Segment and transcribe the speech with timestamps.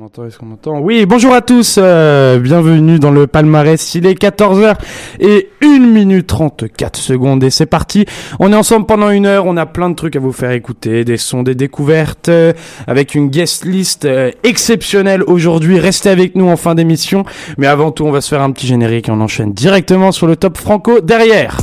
[0.00, 3.94] M'entend Est-ce qu'on m'entend Oui, bonjour à tous, euh, bienvenue dans le palmarès.
[3.94, 4.76] Il est 14h
[5.18, 8.06] et 1 minute 34 secondes et c'est parti.
[8.38, 11.04] On est ensemble pendant une heure, on a plein de trucs à vous faire écouter,
[11.04, 12.54] des sons, des découvertes, euh,
[12.86, 15.78] avec une guest list euh, exceptionnelle aujourd'hui.
[15.78, 17.24] Restez avec nous en fin d'émission,
[17.58, 20.26] mais avant tout, on va se faire un petit générique et on enchaîne directement sur
[20.26, 21.58] le top franco derrière.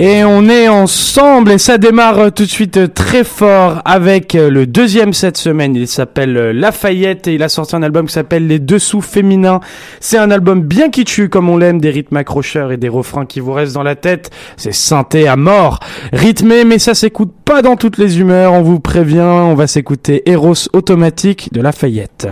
[0.00, 4.64] Et on est ensemble et ça démarre tout de suite très fort avec euh, le
[4.64, 5.74] deuxième cette semaine.
[5.74, 9.58] Il s'appelle euh, Lafayette et il a sorti un album qui s'appelle Les Dessous Féminins.
[9.98, 13.40] C'est un album bien kitschu comme on l'aime, des rythmes accrocheurs et des refrains qui
[13.40, 14.30] vous restent dans la tête.
[14.56, 15.80] C'est synthé à mort,
[16.12, 18.52] rythmé mais ça s'écoute pas dans toutes les humeurs.
[18.52, 22.28] On vous prévient, on va s'écouter Eros Automatique de Lafayette.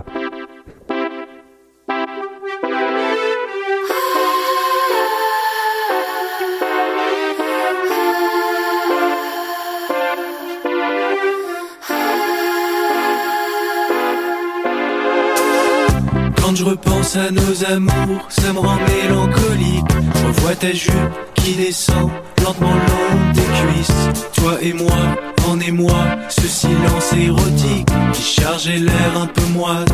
[16.56, 19.84] Je repense à nos amours, ça me rend mélancolique.
[20.14, 20.94] Je revois ta jupe
[21.34, 22.10] qui descend
[22.42, 24.24] lentement le long des cuisses.
[24.32, 24.96] Toi et moi,
[25.50, 25.92] en émoi,
[26.30, 29.92] ce silence érotique qui chargeait l'air un peu moite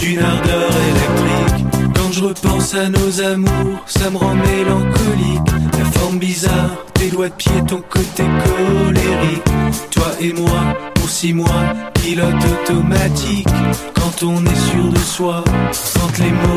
[0.00, 1.73] d'une ardeur électrique.
[2.16, 5.50] Je repense à nos amours, ça me rend mélancolique.
[5.76, 9.42] La forme bizarre, tes doigts de pied, ton côté colérique.
[9.90, 13.48] Toi et moi, pour six mois, pilote automatique.
[13.96, 15.42] Quand on est sûr de soi,
[15.94, 16.53] quand les mots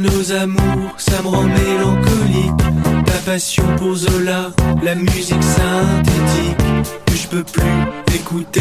[0.00, 3.06] nos amours, ça me rend mélancolique.
[3.06, 4.50] Ta passion pour Zola,
[4.82, 8.60] la musique synthétique que je peux plus écouter.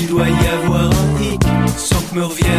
[0.00, 1.42] Il doit y avoir un hic
[1.76, 2.49] sans que me reviennent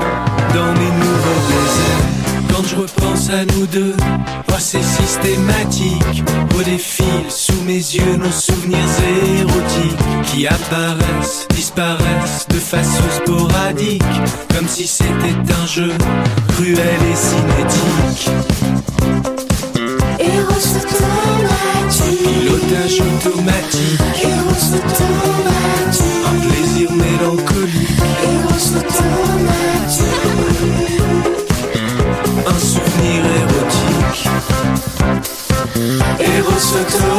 [0.55, 2.09] dans mes nouveaux déserts.
[2.51, 3.95] Quand je repense à nous deux,
[4.49, 6.25] oh c'est systématique.
[6.59, 8.79] Au défil sous mes yeux nos souvenirs
[9.39, 14.03] érotiques qui apparaissent, disparaissent de façon sporadique,
[14.55, 15.93] comme si c'était un jeu
[16.49, 18.31] cruel et cinétique.
[22.23, 23.98] Pilotage automatique,
[36.71, 37.18] Eros automatique,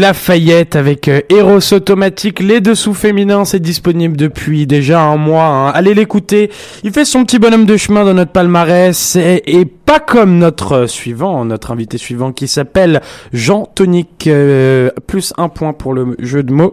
[0.00, 5.44] Lafayette avec euh, Eros Automatique, les dessous féminins, c'est disponible depuis déjà un mois.
[5.46, 5.70] hein.
[5.70, 6.50] Allez l'écouter,
[6.82, 10.86] il fait son petit bonhomme de chemin dans notre palmarès et, pas comme notre euh,
[10.88, 13.02] suivant, notre invité suivant qui s'appelle
[13.32, 16.72] Jean Tonic, euh, plus un point pour le jeu de mots,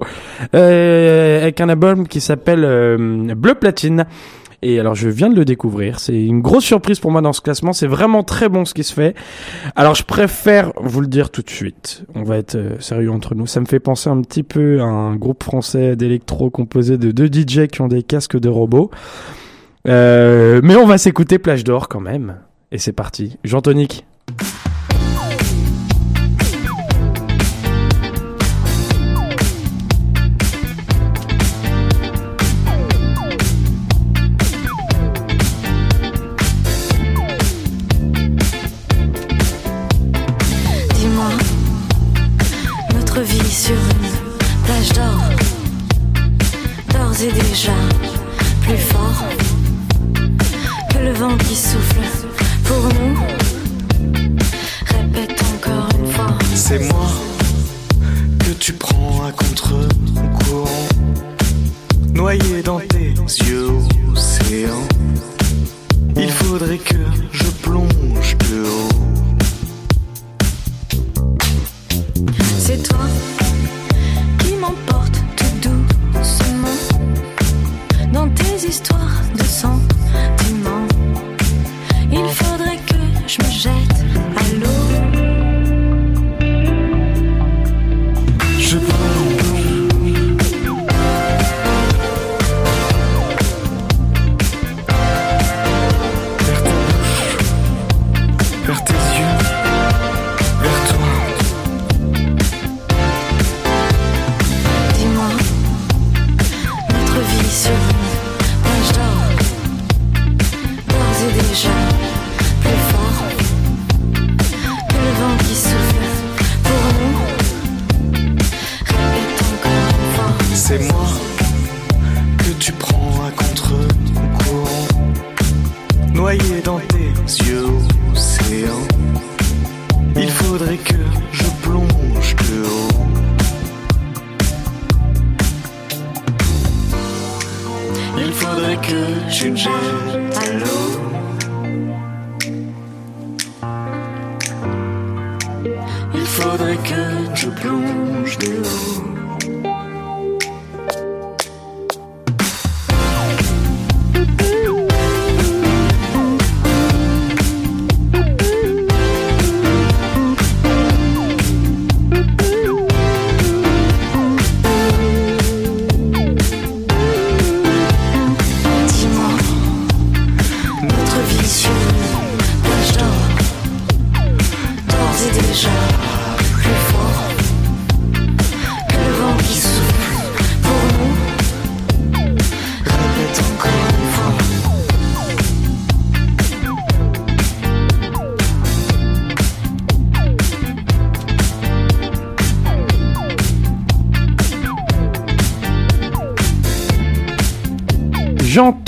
[0.55, 2.97] euh, avec un album qui s'appelle euh,
[3.35, 4.05] Bleu Platine.
[4.63, 7.41] Et alors je viens de le découvrir, c'est une grosse surprise pour moi dans ce
[7.41, 9.15] classement, c'est vraiment très bon ce qui se fait.
[9.75, 13.33] Alors je préfère vous le dire tout de suite, on va être euh, sérieux entre
[13.33, 17.11] nous, ça me fait penser un petit peu à un groupe français d'électro composé de
[17.11, 18.91] deux DJ qui ont des casques de robots.
[19.87, 22.37] Euh, mais on va s'écouter Plage d'Or quand même.
[22.71, 24.05] Et c'est parti, Jean Tonic.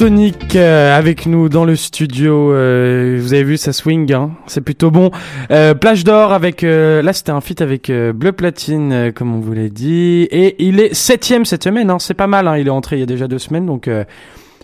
[0.04, 2.52] Tonic euh, avec nous dans le studio.
[2.52, 5.12] Euh, vous avez vu, ça swing, hein c'est plutôt bon.
[5.50, 9.34] Euh, Plage d'or avec, euh, là c'était un feat avec euh, Bleu Platine, euh, comme
[9.34, 10.28] on vous l'a dit.
[10.30, 12.50] Et il est septième cette semaine, hein, c'est pas mal.
[12.50, 13.90] Hein, il est entré il y a déjà deux semaines, donc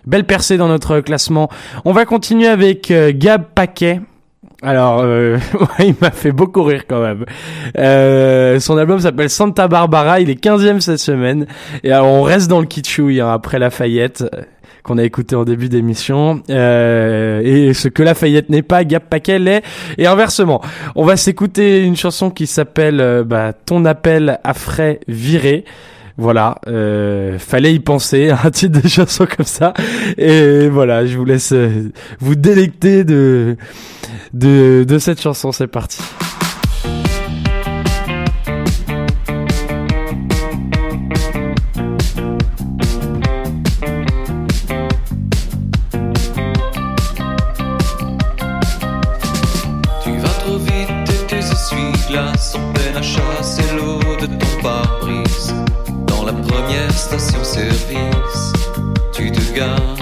[0.05, 1.47] belle percée dans notre classement.
[1.85, 4.01] On va continuer avec Gab Paquet.
[4.61, 5.37] Alors, euh,
[5.79, 7.25] il m'a fait beaucoup rire quand même.
[7.77, 11.47] Euh, son album s'appelle Santa Barbara, il est 15e cette semaine.
[11.83, 14.25] Et alors, on reste dans le kitschouille hein, après Lafayette,
[14.83, 16.41] qu'on a écouté en début d'émission.
[16.49, 19.63] Euh, et ce que Lafayette n'est pas, Gap Paquet l'est.
[19.97, 20.61] Et inversement,
[20.95, 25.65] on va s'écouter une chanson qui s'appelle euh, bah, Ton appel à frais viré.
[26.19, 29.73] Voilà, euh, fallait y penser, un titre de chanson comme ça.
[30.17, 33.55] Et voilà, je vous laisse euh, vous délecter de,
[34.33, 36.01] de, de cette chanson, c'est parti.
[52.39, 55.53] Sont peine à chasser l'eau de ton pare-brise.
[56.07, 58.53] Dans la première station-service,
[59.13, 59.95] tu te gares.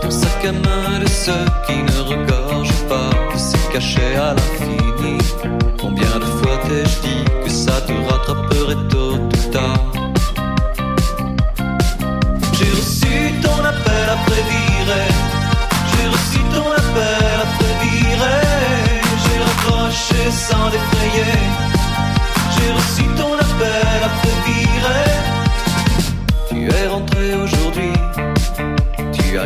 [0.00, 5.18] Ton sac à main de ceux qui ne regorgent pas de ces cachets à l'infini.
[5.78, 9.18] Combien de fois t'ai-je dit que ça te rattraperait tôt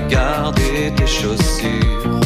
[0.09, 2.21] Gardé tes chaussures.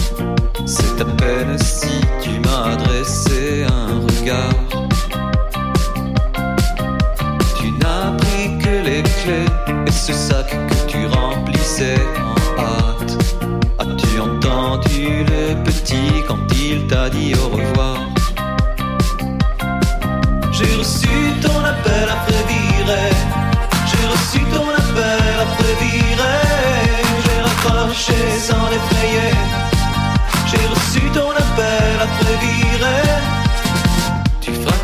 [0.66, 4.54] C'est à peine si tu m'as adressé un regard.
[7.58, 11.96] Tu n'as pris que les clés et ce sac que tu remplissais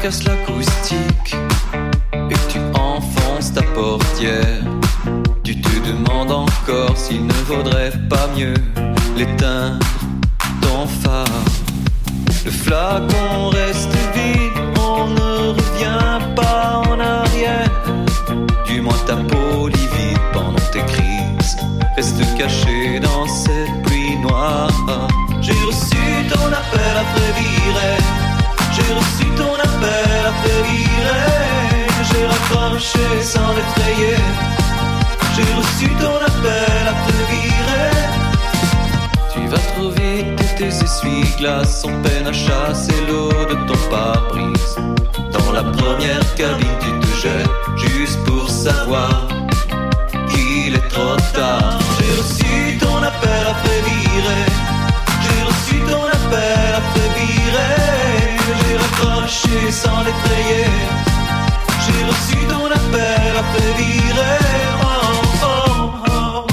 [0.04, 1.34] Tu fracasses l'acoustique
[2.12, 4.62] et tu enfonces ta portière.
[5.42, 8.52] Tu te demandes encore s'il ne vaudrait pas mieux
[9.16, 9.78] l'éteindre
[10.60, 11.24] ton phare.
[12.44, 17.70] Le flacon reste vide, on ne revient pas en arrière.
[18.66, 21.56] Du moins ta peau livide pendant tes crises
[21.96, 23.23] reste cachée dans
[33.24, 33.54] sans.
[35.36, 37.90] J'ai reçu ton appel après virer.
[39.32, 44.76] Tu vas trop vite tes essuie-glaces sont peine à chasser l'eau de ton pare-brise.
[45.32, 49.26] Dans la première cabine, tu te jettes juste pour savoir
[50.30, 51.78] qu'il est trop tard.
[51.98, 54.44] J'ai reçu ton appel après virer.
[55.24, 58.36] J'ai reçu ton appel après virer.
[58.60, 61.03] J'ai raccroché sans l'effrayer.
[64.76, 66.46] Oh, oh, oh.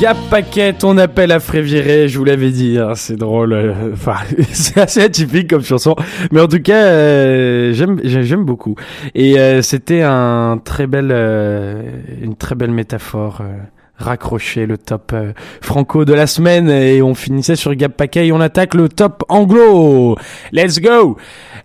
[0.00, 3.52] Gap Paquet, ton appel à Fréviré, je vous l'avais dit, hein, c'est drôle.
[3.52, 4.16] euh, Enfin,
[4.52, 5.94] c'est assez atypique comme chanson,
[6.32, 8.74] mais en tout cas, euh, j'aime, j'ai- j'aime beaucoup.
[9.14, 11.82] Et euh, c'était un très belle, euh,
[12.22, 13.40] une très belle métaphore.
[13.42, 13.56] euh,
[14.02, 18.32] raccrocher le top euh, franco de la semaine et on finissait sur Gap Paquet et
[18.32, 20.16] on attaque le top anglo.
[20.52, 21.18] Let's go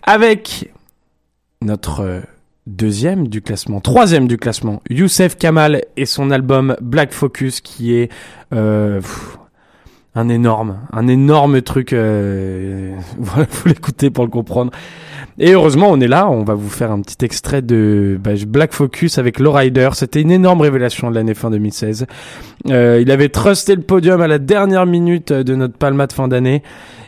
[0.03, 0.69] avec
[1.61, 2.23] notre
[2.67, 8.11] deuxième du classement, troisième du classement, Youssef Kamal et son album Black Focus qui est
[8.53, 9.01] euh,
[10.15, 11.93] un énorme, un énorme truc.
[11.93, 14.71] Euh, voilà, faut l'écouter pour le comprendre.
[15.37, 16.29] Et heureusement, on est là.
[16.29, 19.89] On va vous faire un petit extrait de bah, Black Focus avec Lowrider.
[19.93, 22.07] C'était une énorme révélation de l'année fin 2016.
[22.69, 26.29] Euh, il avait trusté le podium à la dernière minute de notre palma de fin
[26.29, 26.63] d'année.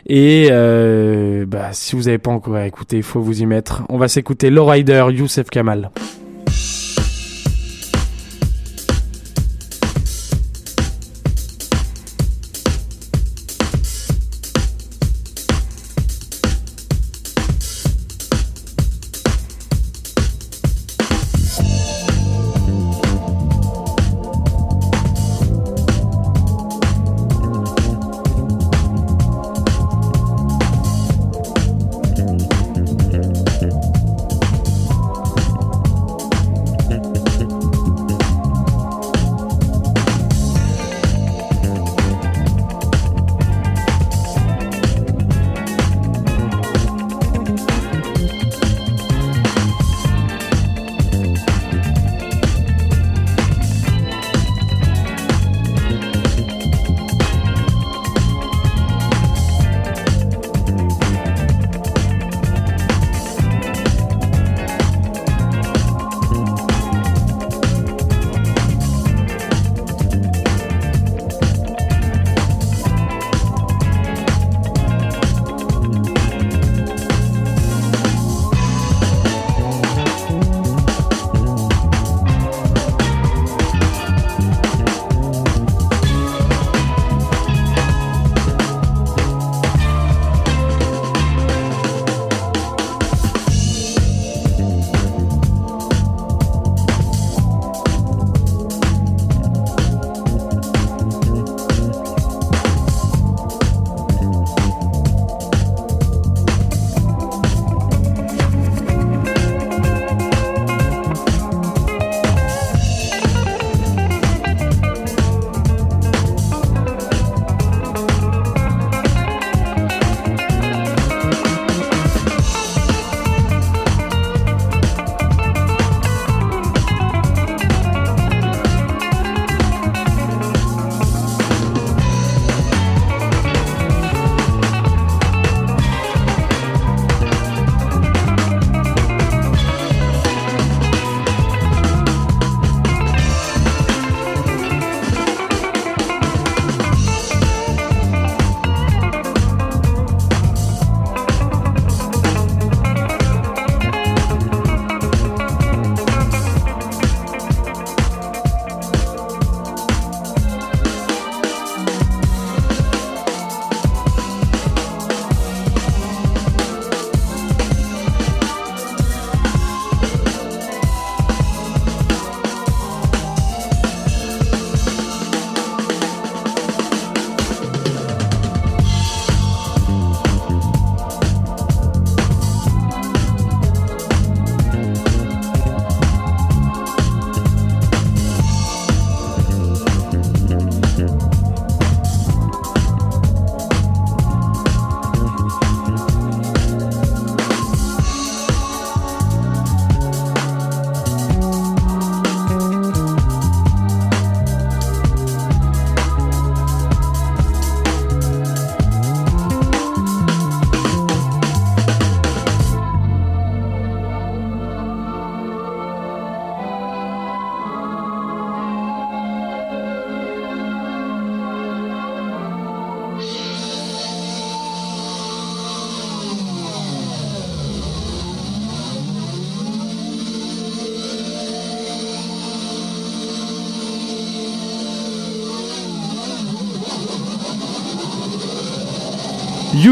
[0.06, 3.84] Et euh, bah, si vous n'avez pas encore écouté, il faut vous y mettre.
[3.88, 5.90] On va s'écouter Lowrider, Youssef Kamal.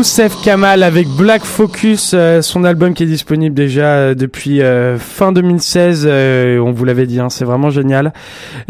[0.06, 4.98] Youssef Kamal avec Black Focus, euh, son album qui est disponible déjà euh, depuis euh,
[5.00, 6.04] fin 2016.
[6.08, 8.12] euh, on vous l'avait dit, hein, c'est vraiment génial.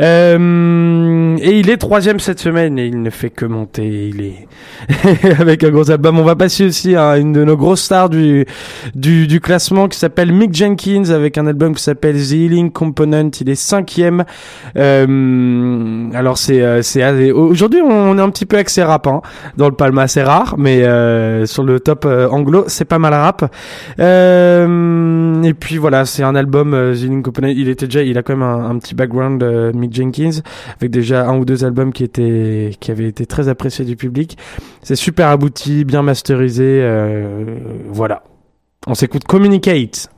[0.00, 4.08] Euh, et il est troisième cette semaine et il ne fait que monter.
[4.08, 4.46] Il est
[5.40, 6.18] avec un gros album.
[6.18, 8.46] On va passer aussi à une de nos grosses stars du
[8.94, 13.30] du, du classement qui s'appelle Mick Jenkins avec un album qui s'appelle The Healing Component.
[13.40, 14.24] Il est cinquième.
[14.76, 19.20] Euh, alors c'est euh, c'est aujourd'hui on est un petit peu axé rap hein,
[19.56, 23.42] dans le palma c'est rare mais euh, sur le top anglo c'est pas mal rap
[23.98, 28.36] et puis voilà c'est un album The Healing Component il était déjà il a quand
[28.36, 29.42] même un, petit background
[29.86, 30.40] Mick Jenkins
[30.76, 34.36] avec déjà un ou deux albums qui étaient qui avaient été très appréciés du public
[34.82, 37.56] c'est super abouti bien masterisé euh,
[37.88, 38.24] voilà
[38.86, 40.08] on s'écoute Communicate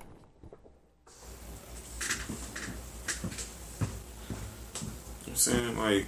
[5.26, 6.07] I'm saying like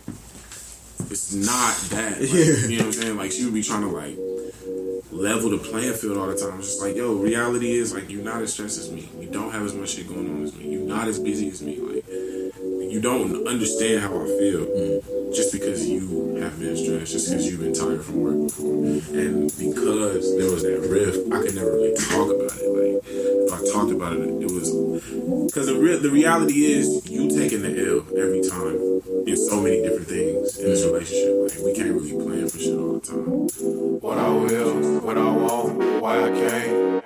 [1.10, 2.20] it's not that.
[2.20, 2.30] Like,
[2.70, 3.16] You know what I'm saying?
[3.16, 4.16] Like she would be trying to like
[5.10, 6.58] level the playing field all the time.
[6.58, 9.08] It's just like, yo, reality is like you're not as stressed as me.
[9.18, 10.72] You don't have as much shit going on as me.
[10.72, 11.78] You're not as busy as me.
[11.78, 12.04] Like
[12.90, 15.00] you don't understand how I feel
[15.32, 18.74] just because you have been stressed, just because you've been tired from work before.
[19.14, 22.66] And because there was that rift, I could never really talk about it.
[22.66, 24.72] Like if I talked about it, it was
[25.46, 29.82] because the, re- the reality is you taking the L every time in so many
[29.82, 31.54] different things in this relationship.
[31.54, 34.00] Like we can't really plan for shit all the time.
[34.00, 37.04] What I will, when I want, why I can't.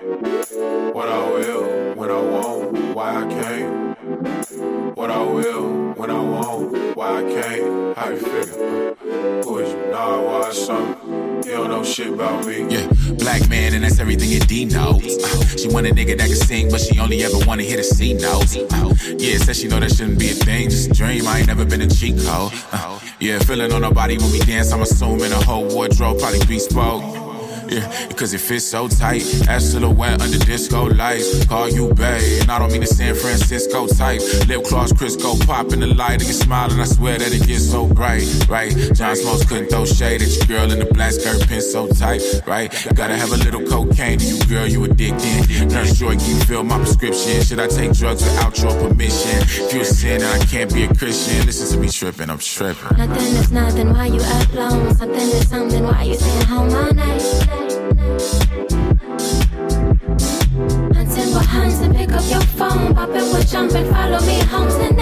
[0.95, 4.74] What I will, when I want, why I can't.
[4.95, 7.97] What I will, when I want, why I can't.
[7.97, 8.95] How you figure?
[9.43, 9.91] Who is you?
[9.91, 11.43] Nah, why something?
[11.45, 12.65] You don't know shit about me.
[12.69, 12.87] Yeah,
[13.19, 15.19] black man, and that's everything your D knows.
[15.19, 17.83] Uh, she want a nigga that can sing, but she only ever wanna hear the
[17.83, 18.55] C notes.
[18.57, 21.27] Uh, yeah, said she know that shouldn't be a thing, just a dream.
[21.27, 22.53] I ain't never been a cheat code.
[22.71, 24.73] Uh, yeah, feeling on her body when we dance.
[24.73, 27.24] I'm assuming her whole wardrobe probably bespoke.
[27.75, 29.25] Yeah, because it fits so tight.
[29.49, 31.45] Ass silhouette under disco lights.
[31.47, 34.21] Call you babe, and I don't mean the San Francisco type.
[34.47, 36.79] Lip gloss, Crisco pop in the light, and you smiling.
[36.79, 38.73] I swear that it gets so bright, right?
[38.95, 42.23] John Smokes couldn't throw shade at your girl in the black skirt, pin so tight,
[42.47, 42.71] right?
[42.95, 45.73] Gotta have a little cocaine to you, girl, you addicted.
[45.73, 47.43] Nurse Joy, can you fill my prescription?
[47.43, 49.41] Should I take drugs without your permission?
[49.43, 52.39] If you a sin and I can't be a Christian, listen to me tripping, I'm
[52.39, 52.97] tripping.
[52.97, 54.95] Nothing is nothing, why you alone?
[54.95, 57.64] Something is something, why you staying home all night?
[63.55, 64.95] jumping, follow me home tonight.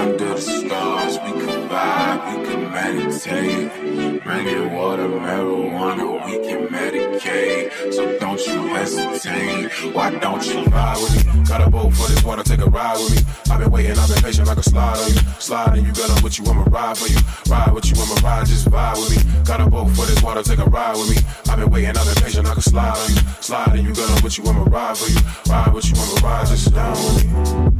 [0.00, 4.22] Under the stars, we can vibe, we can meditate.
[4.22, 7.92] Drinking water, marijuana, we can medicate.
[7.92, 9.70] So don't you hesitate.
[9.94, 11.44] Why don't you ride with me?
[11.44, 13.52] Got a boat for this water, take a ride with me.
[13.52, 15.20] I've been waiting, I've been patient like a slide on you.
[15.38, 17.18] Sliding, you got on with you, I'ma ride for you.
[17.50, 19.44] Ride with you, I'ma ride, just vibe with me.
[19.44, 21.16] Got a boat for this water, take a ride with me.
[21.52, 23.20] I've been waiting, I've been patient like a slide on you.
[23.40, 25.20] Sliding, you got on with you, I'ma ride for you.
[25.52, 27.79] Ride with you, I'ma ride, just down with me.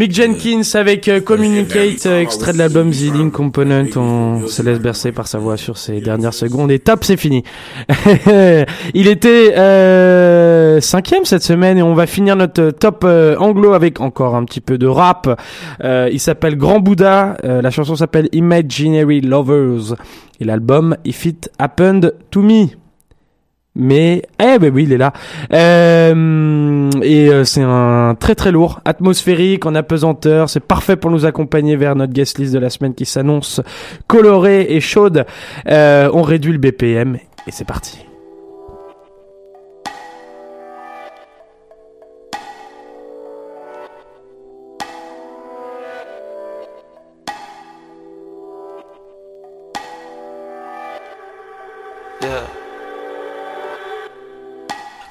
[0.00, 3.84] Mick Jenkins avec euh, Communicate, euh, extrait de l'album The Healing Component.
[3.96, 6.70] On se laisse bercer par sa voix sur ces dernières secondes.
[6.70, 7.44] Et top, c'est fini.
[8.94, 14.00] Il était euh, cinquième cette semaine et on va finir notre top euh, anglo avec
[14.00, 15.38] encore un petit peu de rap.
[15.84, 17.36] Il s'appelle Grand Bouddha.
[17.42, 19.96] La chanson s'appelle Imaginary Lovers.
[20.40, 22.79] Et l'album If It Happened to Me.
[23.80, 25.12] Mais eh ben oui, il est là.
[25.52, 30.50] Euh, et euh, c'est un très très lourd, atmosphérique, en apesanteur.
[30.50, 33.60] C'est parfait pour nous accompagner vers notre guest list de la semaine qui s'annonce
[34.06, 35.24] colorée et chaude.
[35.68, 37.16] Euh, on réduit le BPM
[37.46, 38.09] et c'est parti.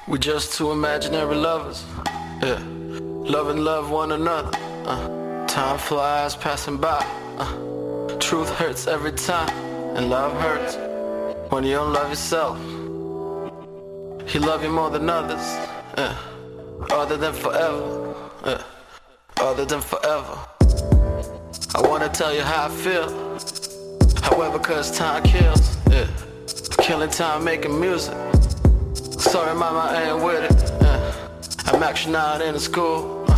[0.09, 1.85] We just two imaginary lovers.
[2.41, 2.59] Yeah.
[3.35, 4.57] Love and love one another.
[4.83, 5.45] Uh.
[5.45, 7.05] Time flies passing by.
[7.37, 8.17] Uh.
[8.17, 9.49] Truth hurts every time.
[9.95, 10.77] And love hurts
[11.51, 12.57] when you don't love yourself.
[14.27, 15.45] He love you more than others.
[15.95, 16.17] Yeah.
[16.89, 18.15] Other than forever.
[18.47, 18.63] Yeah.
[19.37, 20.39] Other than forever.
[21.75, 23.09] I wanna tell you how I feel.
[24.23, 25.77] However, cause time kills.
[25.87, 26.07] Yeah.
[26.79, 28.28] Killing time making music.
[29.29, 30.71] Sorry, mama, I ain't with it.
[30.81, 31.13] Yeah.
[31.67, 33.25] I'm actually not in the school.
[33.29, 33.37] Uh,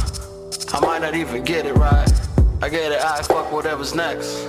[0.72, 2.10] I might not even get it right.
[2.62, 4.48] I get it, I fuck whatever's next.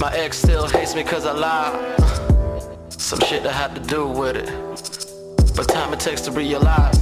[0.00, 2.00] My ex still hates me cause I lied.
[2.00, 4.46] Uh, some shit that had to do with it.
[5.54, 6.98] But time it takes to realize.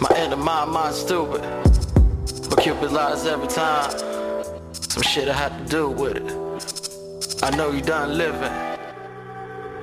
[0.00, 1.40] My inner mind, mind stupid.
[2.50, 3.92] But Cupid lies every time.
[4.72, 7.44] Some shit I had to do with it.
[7.44, 8.40] I know you done living.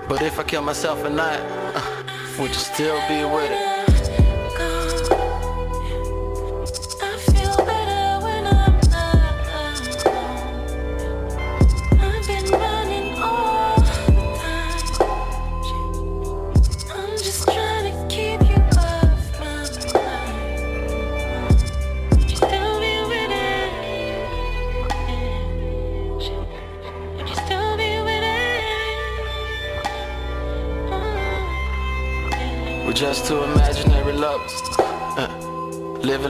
[0.10, 1.40] But if I kill myself at night,
[1.76, 1.99] uh,
[2.40, 3.69] would you still be with it?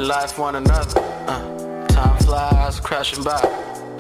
[0.10, 1.00] Life one another.
[1.28, 3.40] Uh, time flies, crashing by.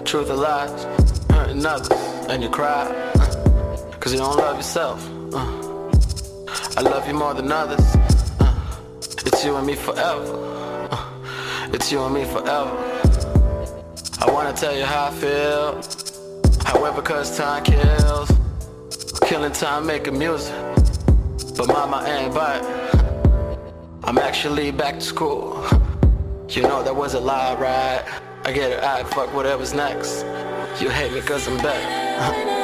[0.06, 0.84] Truth of lies,
[1.30, 1.92] hurting others.
[2.28, 2.86] And you cry.
[3.14, 5.08] Uh, Cause you don't love yourself.
[5.32, 7.86] Uh, I love you more than others.
[8.40, 8.56] Uh,
[9.24, 10.88] it's you and me forever.
[10.90, 12.76] Uh, it's you and me forever.
[14.20, 15.80] I wanna tell you how I feel.
[16.66, 18.32] However, cause time kills.
[19.28, 20.56] Killing time making music.
[21.56, 22.66] But mama ain't bite.
[24.06, 25.64] I'm actually back to school.
[26.50, 28.04] You know that was a lie, right?
[28.44, 30.24] I get it, I fuck whatever's next.
[30.82, 32.56] You hate me cause I'm better.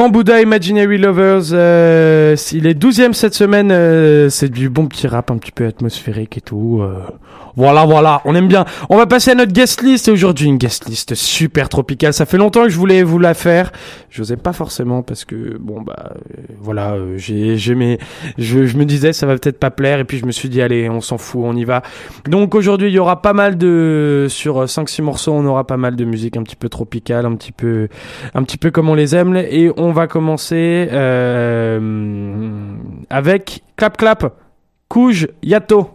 [0.00, 5.06] Grand Buddha Imaginary Lovers, euh, il est 12ème cette semaine, euh, c'est du bon petit
[5.06, 6.80] rap un petit peu atmosphérique et tout.
[6.80, 7.02] euh.
[7.56, 8.64] Voilà, voilà, on aime bien.
[8.88, 12.12] On va passer à notre guest list et aujourd'hui une guest list super tropicale.
[12.12, 13.72] Ça fait longtemps que je voulais vous la faire.
[14.08, 17.98] J'osais pas forcément parce que bon bah euh, voilà, euh, j'ai j'ai mes
[18.38, 20.62] je, je me disais ça va peut-être pas plaire et puis je me suis dit
[20.62, 21.82] allez, on s'en fout, on y va.
[22.26, 25.76] Donc aujourd'hui, il y aura pas mal de sur 5 6 morceaux, on aura pas
[25.76, 27.88] mal de musique un petit peu tropicale, un petit peu
[28.34, 32.76] un petit peu comme on les aime et on va commencer euh,
[33.08, 34.34] avec Clap Clap
[34.88, 35.90] Couge Yato.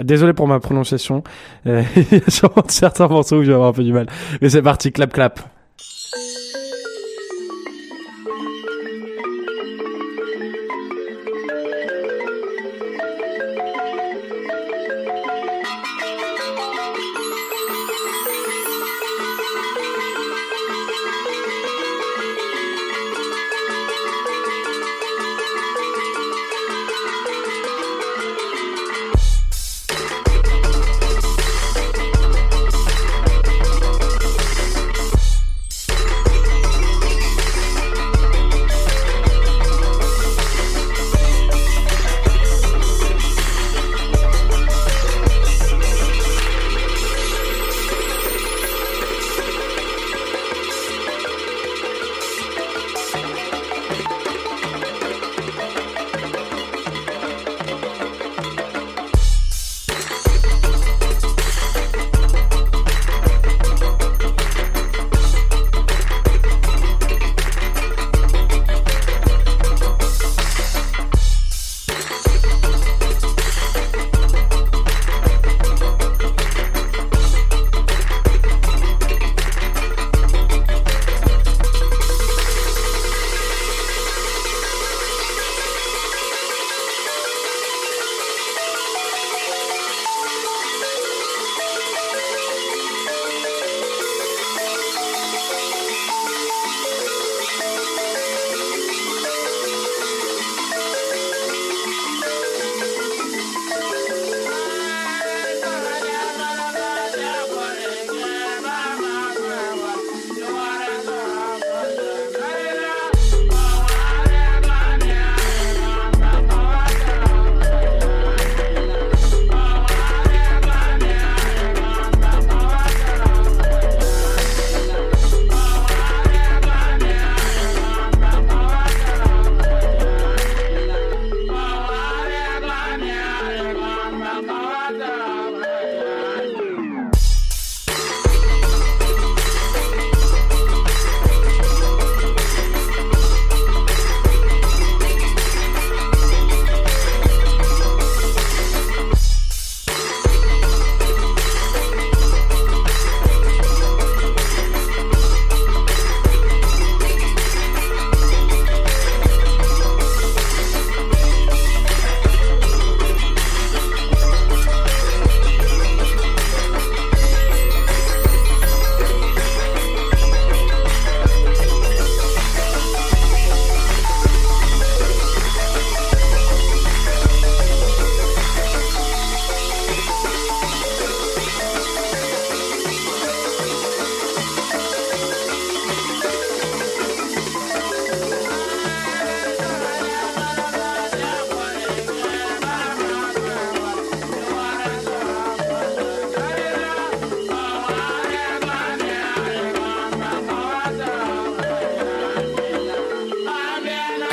[0.00, 1.22] Désolé pour ma prononciation.
[1.66, 4.06] Euh, Il y a sûrement certains morceaux où je vais avoir un peu du mal.
[4.40, 5.40] Mais c'est parti, clap clap.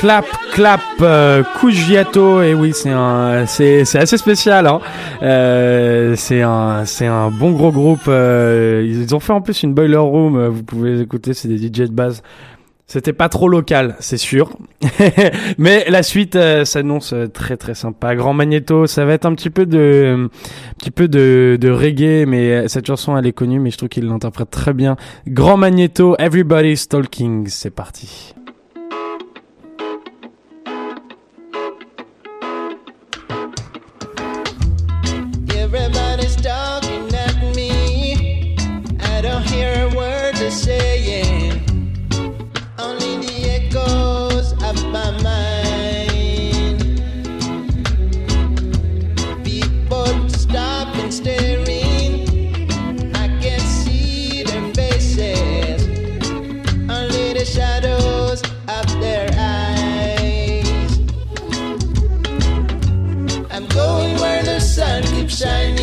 [0.02, 4.80] Clap Clap euh, Cugiato et oui c'est un c'est c'est assez spécial hein.
[5.22, 9.76] Euh, c'est un c'est un bon gros groupe euh, ils ont fait en plus une
[9.76, 12.24] boiler room euh, vous pouvez les écouter c'est des DJ de base
[12.88, 14.50] c'était pas trop local, c'est sûr.
[15.58, 18.16] Mais la suite euh, s'annonce euh, très très sympa.
[18.18, 22.26] Grand Magneto, ça va être un petit peu de, un petit peu de, de reggae,
[22.28, 24.98] mais cette chanson elle est connue, mais je trouve qu'il l'interprète très bien.
[25.26, 28.34] Grand Magneto, Everybody's Talking, c'est parti.
[64.82, 65.81] Sun keeps shining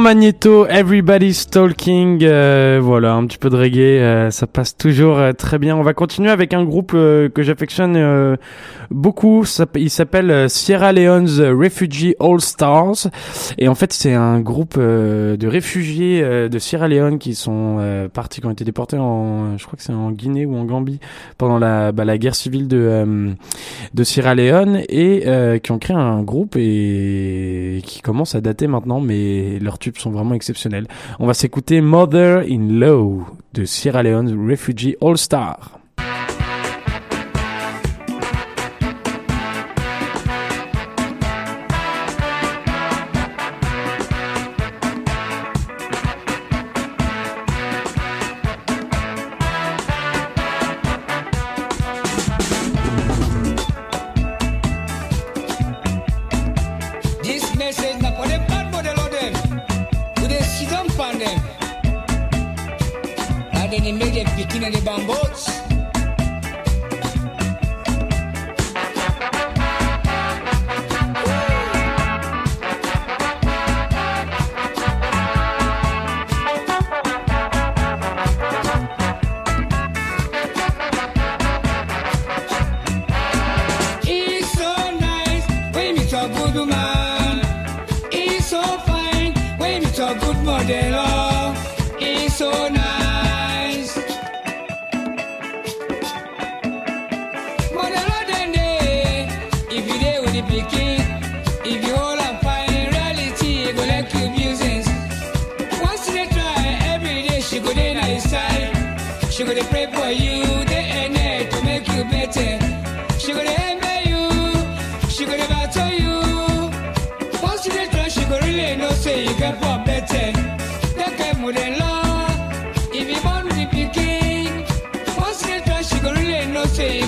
[0.00, 5.32] Magneto, Everybody's Talking, euh, voilà, un petit peu de reggae, euh, ça passe toujours euh,
[5.32, 5.76] très bien.
[5.76, 8.38] On va continuer avec un groupe que j'affectionne
[8.90, 9.44] beaucoup,
[9.76, 13.08] il s'appelle Sierra Leone's Refugee All Stars,
[13.58, 18.46] et en fait c'est un groupe de réfugiés de Sierra Leone qui sont partis, qui
[18.46, 20.98] ont été déportés en, je crois que c'est en Guinée ou en Gambie
[21.38, 23.34] pendant la, bah, guerre civile de,
[24.02, 29.58] Sierra Leone, et qui ont créé un groupe et qui commence à dater maintenant, mais
[29.60, 30.86] leurs sont vraiment exceptionnels.
[31.18, 35.79] On va s'écouter Mother in Law de Sierra Leone Refugee All Star.
[64.70, 65.69] The bamboos.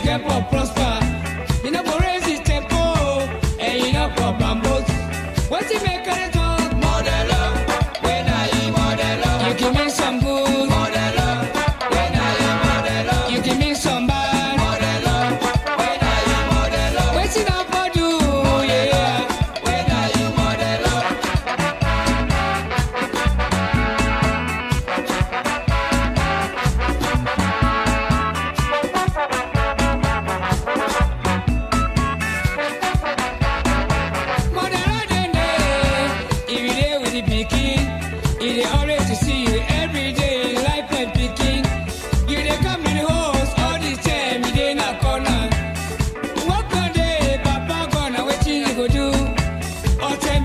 [0.02, 1.64] for prosper.
[1.64, 2.76] You know, for raise his tempo,
[3.60, 4.32] and you know, for.
[5.48, 6.02] What's he make?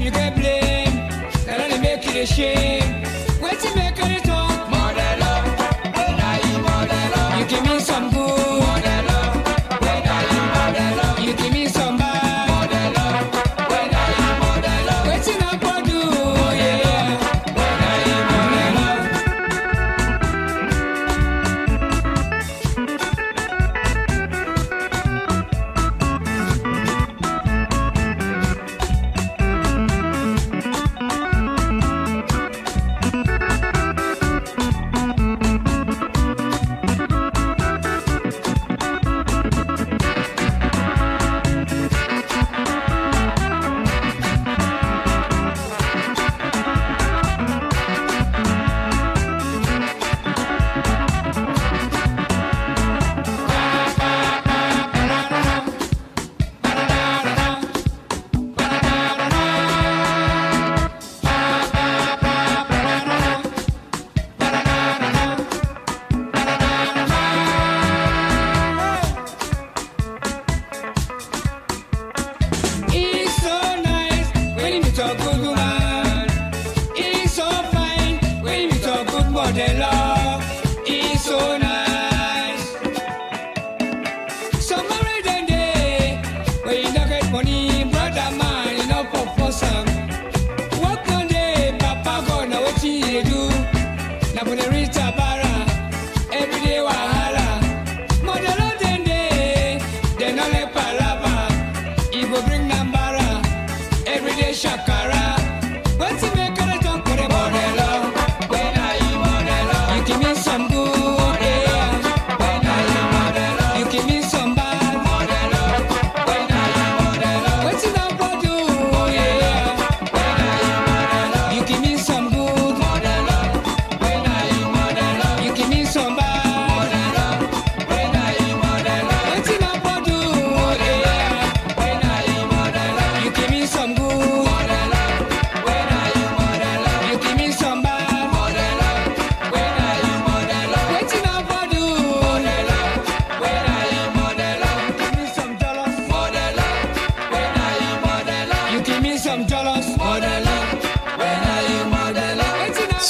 [0.07, 0.95] you get blamed.
[1.45, 3.03] Now let me make you a shame.
[3.41, 4.26] Wait to make it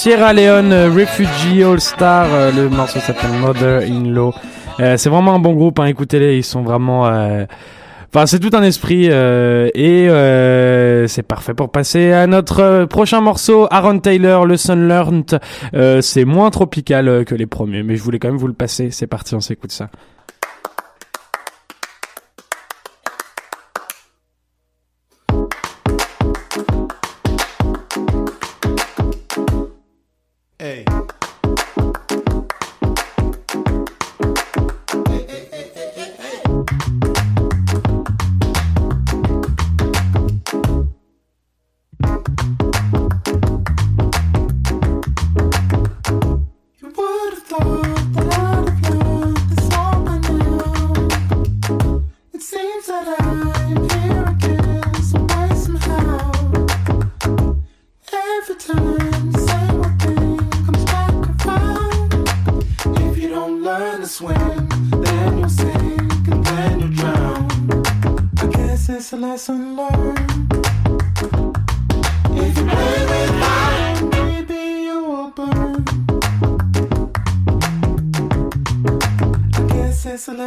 [0.08, 2.28] Sierra Leone euh, Refugee All Star.
[2.32, 4.34] Euh, le morceau s'appelle Mother in Law.
[4.80, 7.06] Euh, c'est vraiment un bon groupe, hein, écoutez-les, ils sont vraiment...
[8.14, 13.20] Enfin, c'est tout un esprit euh, et euh, c'est parfait pour passer à notre prochain
[13.20, 13.68] morceau.
[13.70, 15.42] Aaron Taylor, le Sun Learned.
[15.74, 18.92] Euh, c'est moins tropical que les premiers, mais je voulais quand même vous le passer.
[18.92, 19.90] C'est parti, on s'écoute ça.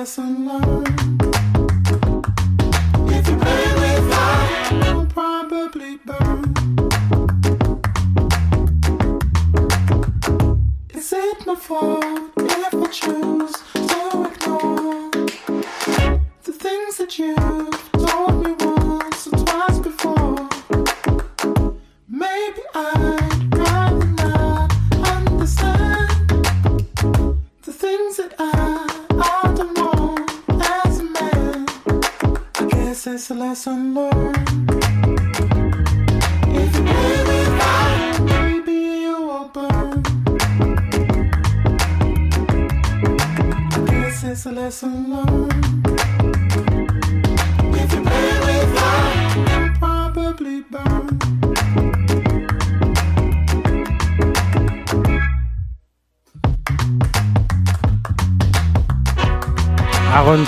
[0.00, 1.09] lesson learned.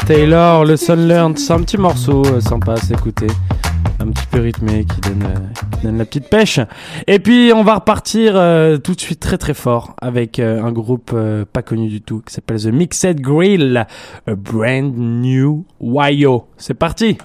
[0.06, 1.38] Taylor, le Sun Learned.
[1.38, 3.26] C'est un petit morceau euh, sympa à s'écouter.
[3.98, 6.60] Un petit peu rythmé qui donne, euh, donne, la petite pêche.
[7.08, 11.16] Et puis on va repartir euh, tout de suite très très fort avec un groupe
[11.52, 13.86] pas connu du tout qui s'appelle The Mixed Grill,
[14.26, 16.46] a brand new Wayo.
[16.58, 17.18] C'est parti.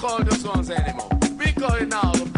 [0.00, 1.10] call the songs anymore.
[1.38, 2.29] We call it now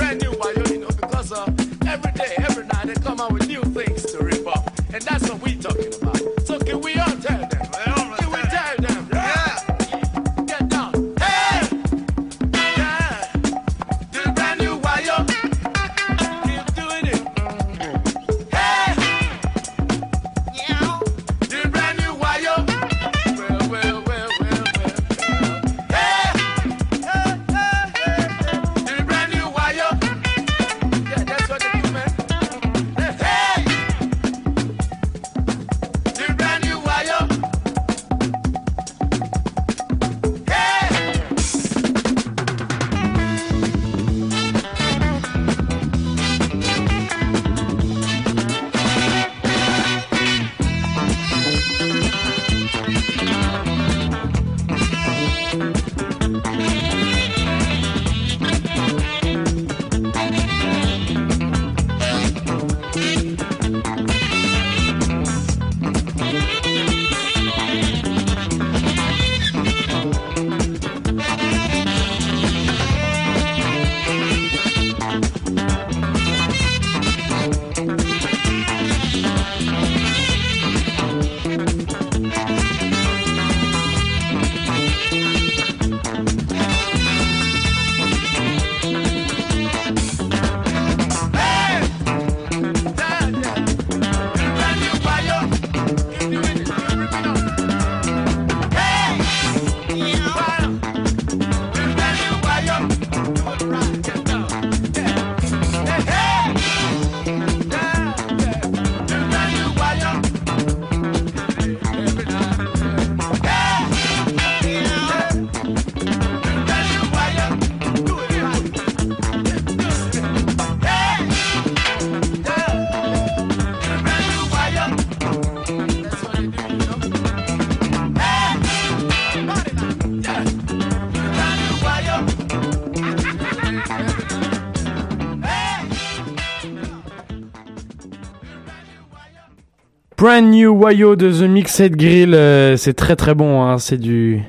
[140.23, 144.41] Brand New Wayo de The Mixed Grill, euh, c'est très très bon, hein, c'est du,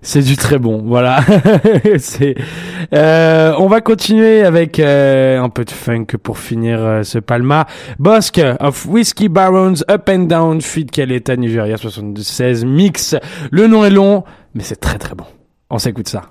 [0.00, 1.20] c'est du très bon, voilà.
[1.98, 2.34] c'est,
[2.94, 7.66] euh, on va continuer avec euh, un peu de funk pour finir euh, ce Palma.
[7.98, 13.14] Bosque of Whiskey Barons Up and Down feat Caleta Nigeria 76 mix.
[13.50, 14.24] Le nom est long,
[14.54, 15.26] mais c'est très très bon.
[15.68, 16.22] On s'écoute ça.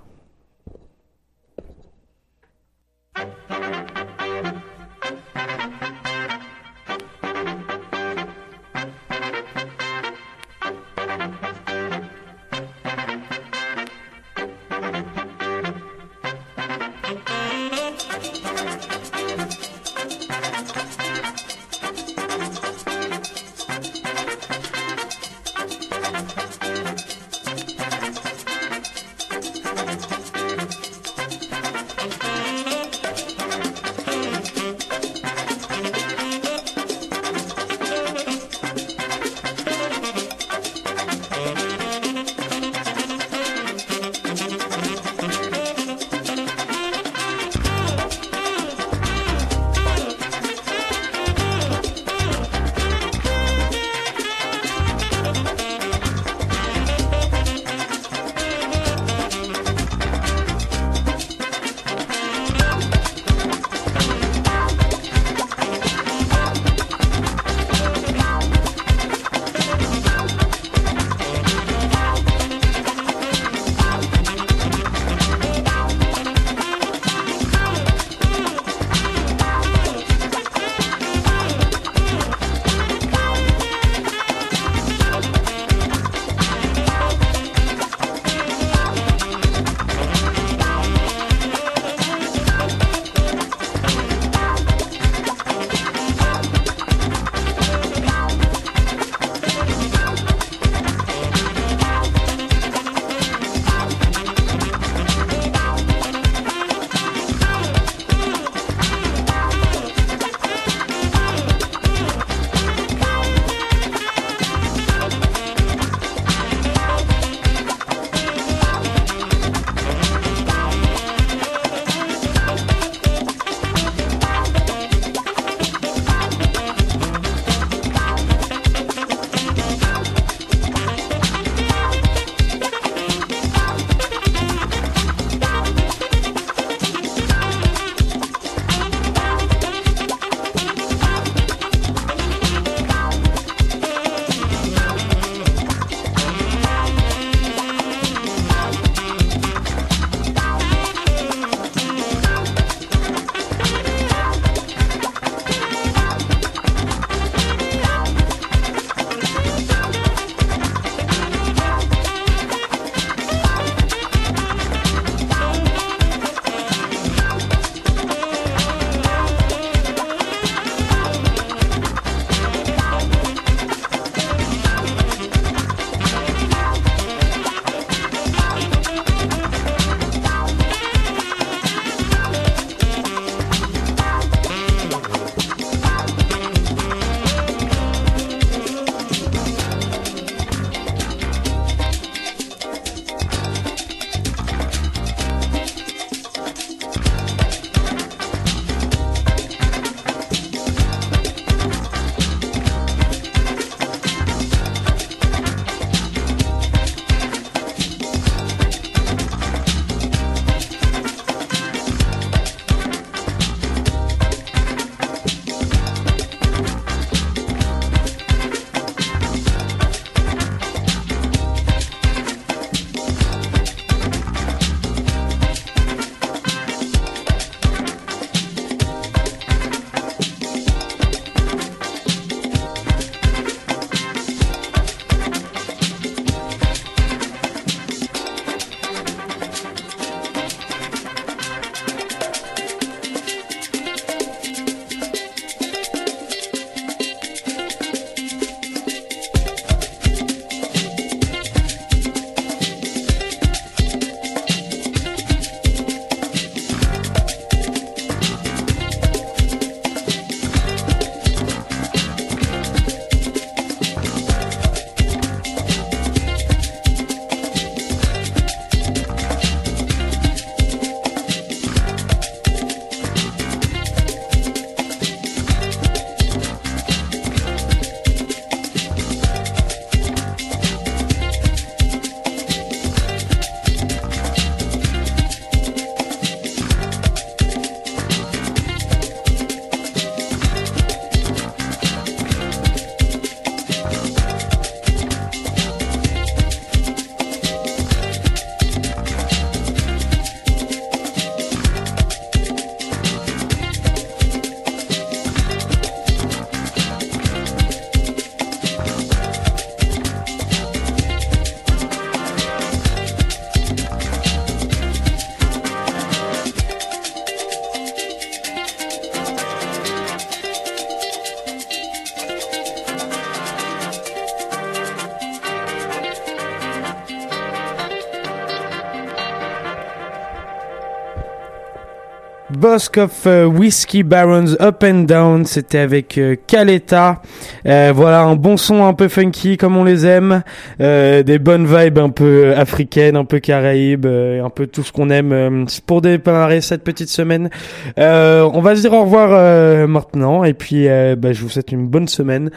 [332.77, 337.21] Of euh, Whiskey Barons Up and Down, c'était avec euh, Caleta.
[337.65, 340.43] Euh, voilà, un bon son un peu funky comme on les aime,
[340.79, 344.91] Euh, des bonnes vibes un peu africaines, un peu caraïbes, euh, un peu tout ce
[344.91, 347.49] qu'on aime euh, pour démarrer cette petite semaine.
[347.97, 351.49] Euh, on va se dire au revoir euh, maintenant et puis euh, bah, je vous
[351.49, 352.51] souhaite une bonne semaine.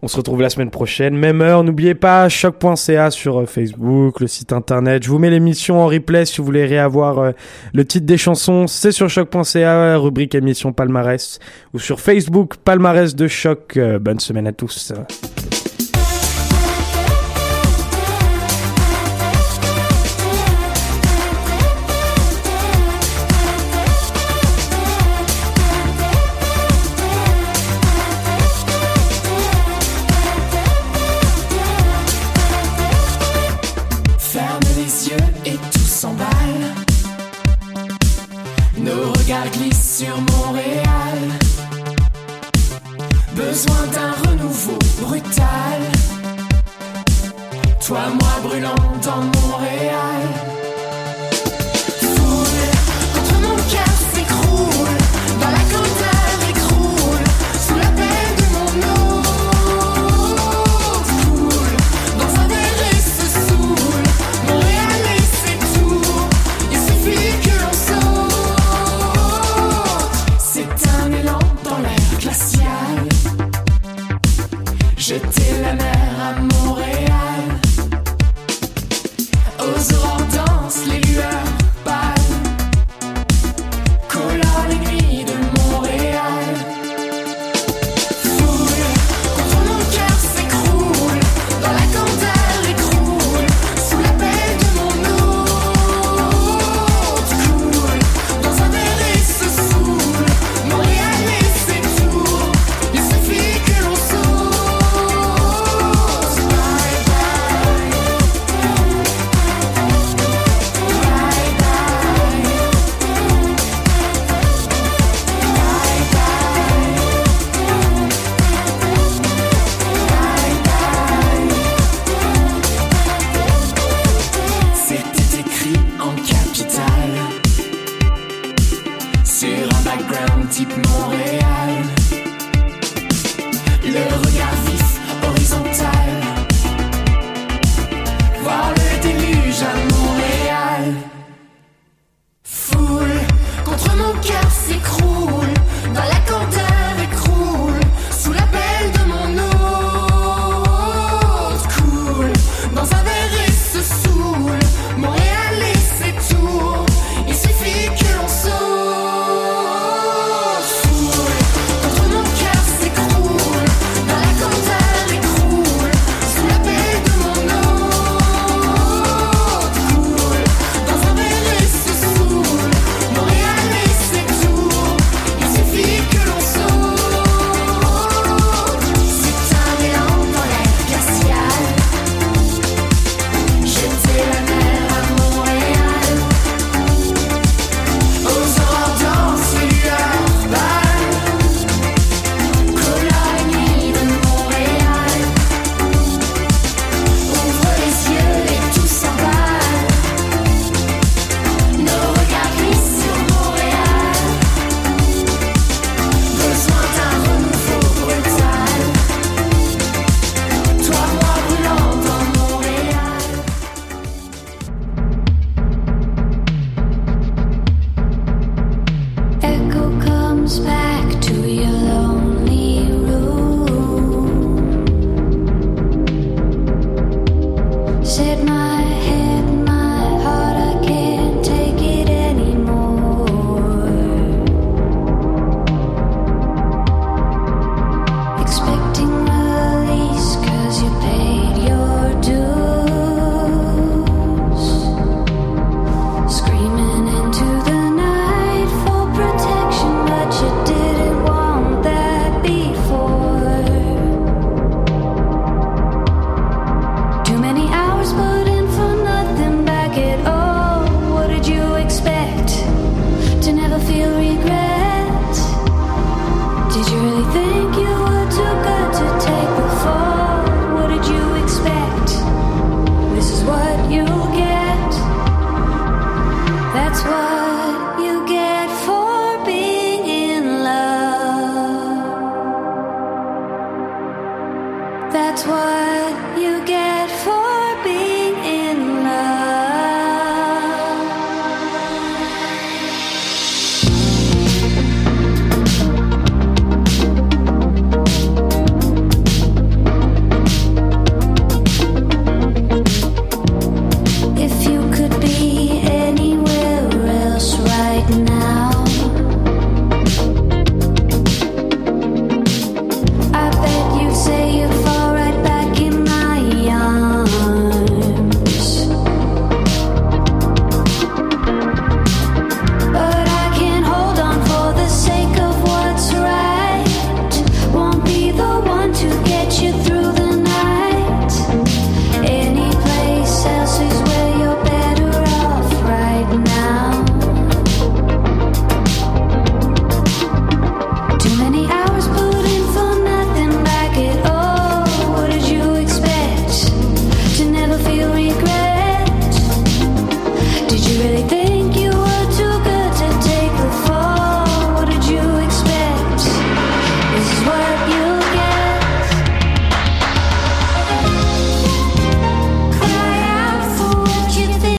[0.00, 1.64] On se retrouve la semaine prochaine, même heure.
[1.64, 5.02] N'oubliez pas choc.ca sur euh, Facebook, le site internet.
[5.02, 7.30] Je vous mets l'émission en replay si vous voulez réavoir euh,
[7.74, 8.68] le titre des chansons.
[8.68, 11.40] C'est sur choc.ca, rubrique émission palmarès,
[11.74, 13.76] ou sur Facebook palmarès de choc.
[13.76, 14.92] Euh, bonne semaine à tous.